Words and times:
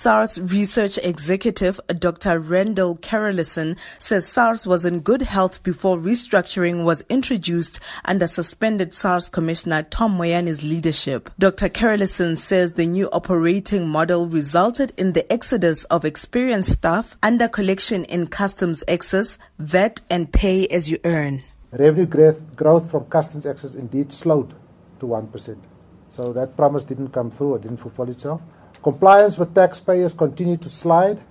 SARS 0.00 0.40
research 0.40 0.96
executive 1.02 1.78
Dr. 1.88 2.40
Randall 2.40 2.96
Carolissen 2.96 3.76
says 3.98 4.26
SARS 4.26 4.66
was 4.66 4.86
in 4.86 5.00
good 5.00 5.20
health 5.20 5.62
before 5.62 5.98
restructuring 5.98 6.84
was 6.84 7.04
introduced 7.10 7.80
under 8.06 8.26
suspended 8.26 8.94
SARS 8.94 9.28
Commissioner 9.28 9.82
Tom 9.82 10.16
Moyane's 10.16 10.62
leadership. 10.62 11.28
Dr. 11.38 11.68
Carolissen 11.68 12.38
says 12.38 12.72
the 12.72 12.86
new 12.86 13.10
operating 13.12 13.86
model 13.86 14.26
resulted 14.26 14.90
in 14.96 15.12
the 15.12 15.30
exodus 15.30 15.84
of 15.84 16.06
experienced 16.06 16.72
staff 16.72 17.18
under 17.22 17.46
collection 17.46 18.04
in 18.04 18.26
customs 18.26 18.82
excise, 18.88 19.36
VAT, 19.58 20.00
and 20.08 20.32
pay 20.32 20.66
as 20.68 20.90
you 20.90 20.98
earn. 21.04 21.42
Revenue 21.72 22.06
growth, 22.06 22.56
growth 22.56 22.90
from 22.90 23.04
customs 23.04 23.44
excise 23.44 23.74
indeed 23.74 24.12
slowed 24.12 24.54
to 25.00 25.04
1%. 25.04 25.58
So 26.08 26.32
that 26.32 26.56
promise 26.56 26.84
didn't 26.84 27.10
come 27.10 27.30
through 27.30 27.52
or 27.52 27.58
didn't 27.58 27.76
fulfill 27.76 28.08
itself. 28.08 28.40
Compliance 28.82 29.36
with 29.38 29.54
taxpayers 29.54 30.14
continue 30.14 30.56
to 30.56 30.68
slide. 30.70 31.22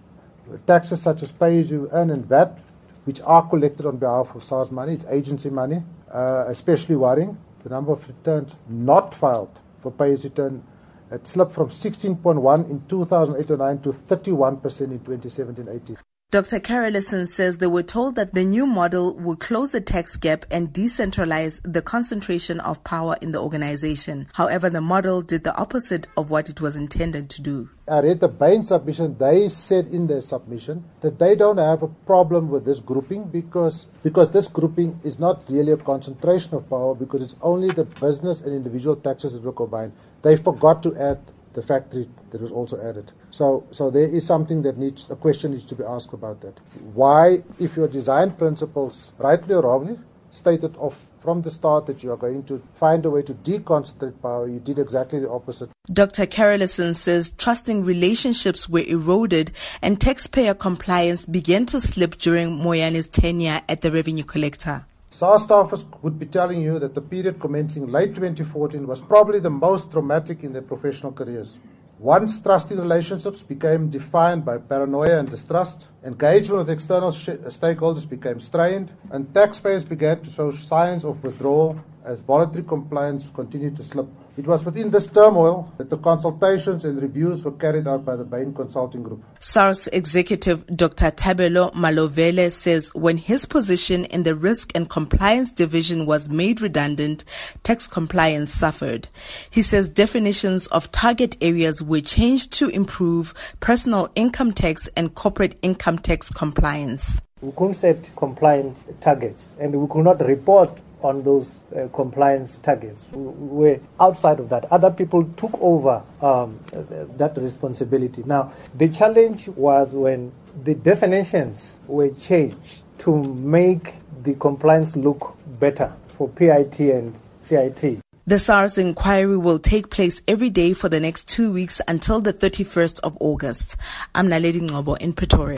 Taxes 0.68 1.02
such 1.02 1.24
as 1.24 1.32
pay 1.32 1.60
as 1.60 1.72
you 1.72 1.90
earn 1.92 2.10
and 2.10 2.26
VAT, 2.26 2.60
which 3.06 3.22
are 3.22 3.48
collected 3.48 3.86
on 3.86 3.98
behalf 3.98 4.36
of 4.36 4.44
SARS 4.44 4.72
money, 4.72 4.94
it's 4.94 5.06
agency 5.06 5.50
money, 5.50 5.84
uh, 6.12 6.46
especially 6.48 6.96
worrying. 6.96 7.38
The 7.64 7.70
number 7.70 7.92
of 7.92 8.08
returns 8.08 8.56
not 8.68 9.14
filed 9.14 9.60
for 9.82 9.92
pay 9.92 10.14
as 10.14 10.24
you 10.24 10.32
earn 10.38 10.64
it 11.12 11.26
slipped 11.26 11.54
from 11.54 11.70
16.1 11.70 12.70
in 12.70 12.82
2008-09 12.82 13.82
to 13.84 13.90
31% 13.90 14.82
in 14.92 15.00
2017-18. 15.00 15.98
Dr. 16.32 16.60
Carolissen 16.60 17.28
says 17.28 17.58
they 17.58 17.66
were 17.66 17.82
told 17.82 18.14
that 18.14 18.36
the 18.36 18.46
new 18.46 18.68
model 18.68 19.16
would 19.16 19.40
close 19.40 19.72
the 19.72 19.82
tax 19.82 20.16
gap 20.16 20.46
and 20.52 20.72
decentralize 20.72 21.60
the 21.64 21.82
concentration 21.82 22.60
of 22.60 22.84
power 22.84 23.16
in 23.20 23.32
the 23.32 23.42
organization. 23.42 24.28
However, 24.34 24.70
the 24.70 24.80
model 24.80 25.24
did 25.24 25.44
the 25.44 25.56
opposite 25.58 26.06
of 26.16 26.30
what 26.30 26.48
it 26.48 26.62
was 26.62 26.76
intended 26.76 27.32
to 27.32 27.42
do. 27.42 27.72
I 27.90 28.02
read 28.02 28.20
the 28.20 28.28
Bain 28.28 28.64
submission. 28.64 29.18
They 29.18 29.50
said 29.50 29.88
in 29.88 30.06
their 30.06 30.22
submission 30.22 30.84
that 31.02 31.18
they 31.18 31.36
don't 31.36 31.58
have 31.58 31.82
a 31.82 31.88
problem 31.88 32.50
with 32.50 32.64
this 32.64 32.80
grouping 32.80 33.24
because 33.24 33.88
because 34.04 34.30
this 34.30 34.48
grouping 34.48 35.00
is 35.04 35.18
not 35.18 35.42
really 35.50 35.72
a 35.72 35.78
concentration 35.78 36.54
of 36.54 36.70
power 36.70 36.94
because 36.94 37.24
it's 37.24 37.36
only 37.42 37.70
the 37.72 37.86
business 37.86 38.42
and 38.42 38.56
individual 38.56 38.96
taxes 38.96 39.34
that 39.34 39.42
were 39.42 39.52
combined. 39.52 39.94
They 40.22 40.38
forgot 40.38 40.84
to 40.84 40.96
add 40.96 41.18
the 41.60 41.66
factory 41.66 42.08
that 42.32 42.42
was 42.42 42.52
also 42.52 42.80
added. 42.82 43.12
So, 43.32 43.66
so 43.72 43.92
there 43.92 44.08
is 44.08 44.26
something 44.26 44.62
that 44.62 44.78
needs 44.78 45.10
a 45.10 45.16
question 45.16 45.52
needs 45.52 45.66
to 45.66 45.76
be 45.76 45.84
asked 45.84 46.14
about 46.14 46.40
that. 46.42 46.58
Why, 46.94 47.44
if 47.60 47.76
your 47.76 47.90
design 47.90 48.32
principles, 48.32 49.12
rightly 49.18 49.56
or 49.56 49.64
wrongly, 49.64 50.00
stated 50.32 50.76
off 50.78 51.08
from 51.20 51.42
the 51.42 51.52
start 51.52 51.86
that 51.88 52.02
you 52.02 52.12
are 52.14 52.18
going 52.18 52.44
to 52.44 52.62
find 52.76 53.06
a 53.06 53.10
way 53.10 53.22
to 53.24 53.34
deconcentrate 53.34 54.22
power, 54.22 54.48
you 54.48 54.60
did 54.60 54.80
exactly 54.80 55.20
the 55.20 55.30
opposite. 55.30 55.70
Dr. 55.92 56.26
Carolissen 56.26 56.96
says 56.96 57.34
trusting 57.38 57.84
relationships 57.84 58.70
were 58.70 58.86
eroded 58.88 59.52
and 59.82 60.00
taxpayer 60.00 60.54
compliance 60.54 61.26
began 61.26 61.66
to 61.66 61.80
slip 61.82 62.18
during 62.20 62.58
Moyane's 62.58 63.10
tenure 63.10 63.62
at 63.68 63.82
the 63.82 63.92
revenue 63.92 64.24
collector. 64.24 64.86
SARS 65.12 65.48
staffers 65.48 65.86
would 66.04 66.20
be 66.20 66.28
telling 66.28 66.62
you 66.62 66.78
that 66.78 66.94
the 66.94 67.02
period 67.02 67.40
commencing 67.40 67.88
late 67.88 68.14
2014 68.14 68.86
was 68.86 69.02
probably 69.02 69.40
the 69.40 69.50
most 69.50 69.92
traumatic 69.92 70.44
in 70.44 70.54
their 70.54 70.62
professional 70.62 71.12
careers. 71.12 71.58
Once 71.98 72.40
trusting 72.40 72.78
relationships 72.78 73.42
became 73.42 73.90
defined 73.90 74.46
by 74.46 74.60
paranoia 74.60 75.18
and 75.18 75.30
distrust, 75.32 75.88
engagement 76.06 76.60
with 76.60 76.70
external 76.70 77.12
stakeholders 77.12 78.08
became 78.08 78.40
strained, 78.40 78.92
and 79.10 79.34
taxpayers 79.34 79.84
began 79.84 80.22
to 80.22 80.30
show 80.30 80.52
signs 80.52 81.04
of 81.04 81.22
withdrawal 81.24 81.84
as 82.06 82.22
voluntary 82.22 82.64
compliance 82.64 83.30
continued 83.34 83.76
to 83.76 83.84
slip. 83.84 84.08
It 84.38 84.48
was 84.48 84.64
within 84.64 84.90
this 84.90 85.08
turmoil 85.08 85.70
that 85.78 85.90
the 85.90 85.98
consultations 85.98 86.86
and 86.86 87.02
reviews 87.02 87.44
were 87.44 87.52
carried 87.52 87.88
out 87.88 88.06
by 88.06 88.16
the 88.16 88.24
Bain 88.24 88.54
Consulting 88.54 89.04
Group. 89.04 89.24
SARS 89.40 89.88
executive 89.88 90.66
Dr. 90.68 91.12
Thabelo 91.12 91.74
Malovhele 91.74 92.50
says 92.50 92.94
when 92.96 93.18
his 93.18 93.46
position 93.46 94.06
in 94.06 94.24
the 94.24 94.36
Risk 94.36 94.72
and 94.76 94.90
Compliance 94.90 95.52
Division 95.52 96.06
was 96.06 96.30
made 96.30 96.62
redundant, 96.62 97.26
tax 97.64 97.88
compliance 97.88 98.54
suffered. 98.54 99.10
He 99.50 99.62
says 99.62 99.90
definitions 99.90 100.68
of 100.68 100.90
target 100.92 101.36
areas 101.42 101.84
were 101.84 102.02
changed 102.02 102.54
to 102.54 102.70
improve 102.70 103.34
personal 103.60 104.10
income 104.16 104.54
tax 104.54 104.88
and 104.96 105.14
corporate 105.16 105.60
income 105.62 106.00
tax 106.00 106.30
compliance. 106.30 107.20
We 107.42 107.52
couldn't 107.54 107.76
set 107.76 108.12
compliance 108.16 108.86
targets 109.00 109.56
and 109.60 109.74
we 109.74 109.88
could 109.88 110.04
not 110.04 110.20
report 110.26 110.82
on 111.02 111.24
those 111.24 111.60
uh, 111.74 111.88
compliance 111.94 112.58
targets. 112.58 113.08
We 113.12 113.20
were 113.22 113.80
outside 114.00 114.40
of 114.40 114.50
that. 114.50 114.66
Other 114.72 114.92
people 114.92 115.24
took 115.38 115.58
over 115.62 116.04
um, 116.22 116.60
that 116.72 117.38
responsibility. 117.38 118.24
Now, 118.26 118.52
the 118.76 118.90
challenge 118.90 119.48
was 119.50 119.96
when 119.96 120.34
the 120.64 120.76
definitions 120.76 121.80
were 121.88 122.10
changed 122.10 122.84
to 123.00 123.24
make 123.24 123.94
the 124.24 124.36
compliance 124.36 124.98
look 124.98 125.38
better 125.60 125.96
for 126.10 126.28
PIT 126.28 126.80
and 126.82 127.18
CIT. 127.42 128.00
The 128.28 128.38
SARS 128.38 128.78
inquiry 128.78 129.38
will 129.38 129.58
take 129.58 129.90
place 129.90 130.22
every 130.28 130.52
day 130.52 130.74
for 130.74 130.88
the 130.88 131.00
next 131.00 131.28
two 131.28 131.52
weeks 131.52 131.82
until 131.88 132.22
the 132.22 132.32
31st 132.32 133.00
of 133.00 133.18
August. 133.20 133.76
I'm 134.14 134.28
Naledi 134.28 134.62
Ngobo 134.62 135.00
in 135.00 135.14
Pretoria. 135.14 135.58